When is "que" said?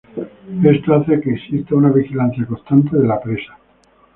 1.21-1.29